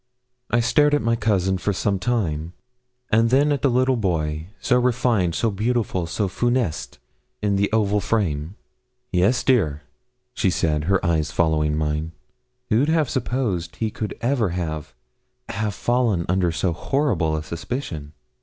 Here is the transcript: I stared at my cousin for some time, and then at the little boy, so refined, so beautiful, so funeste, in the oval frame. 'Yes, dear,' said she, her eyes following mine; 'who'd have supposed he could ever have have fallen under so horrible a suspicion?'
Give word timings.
I 0.49 0.61
stared 0.61 0.95
at 0.95 1.03
my 1.03 1.15
cousin 1.15 1.59
for 1.59 1.73
some 1.73 1.99
time, 1.99 2.53
and 3.11 3.29
then 3.29 3.51
at 3.51 3.61
the 3.61 3.69
little 3.69 3.97
boy, 3.97 4.47
so 4.59 4.79
refined, 4.79 5.35
so 5.35 5.51
beautiful, 5.51 6.07
so 6.07 6.27
funeste, 6.27 6.97
in 7.43 7.55
the 7.55 7.71
oval 7.71 7.99
frame. 8.01 8.55
'Yes, 9.11 9.43
dear,' 9.43 9.83
said 10.33 10.81
she, 10.83 10.87
her 10.87 11.05
eyes 11.05 11.29
following 11.31 11.77
mine; 11.77 12.13
'who'd 12.69 12.89
have 12.89 13.11
supposed 13.11 13.75
he 13.75 13.91
could 13.91 14.17
ever 14.21 14.49
have 14.49 14.95
have 15.49 15.75
fallen 15.75 16.25
under 16.27 16.51
so 16.51 16.73
horrible 16.73 17.35
a 17.35 17.43
suspicion?' 17.43 18.13